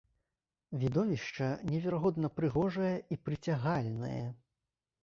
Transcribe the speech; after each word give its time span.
Відовішча 0.83 1.49
неверагодна 1.73 2.27
прыгожае 2.41 2.91
і 3.13 3.21
прыцягальнае. 3.27 4.21